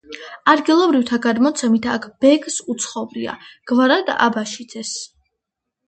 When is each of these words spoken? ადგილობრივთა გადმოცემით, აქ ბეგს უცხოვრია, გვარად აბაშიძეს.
ადგილობრივთა 0.53 1.19
გადმოცემით, 1.25 1.85
აქ 1.97 2.09
ბეგს 2.25 2.59
უცხოვრია, 2.75 3.39
გვარად 3.73 4.15
აბაშიძეს. 4.29 5.01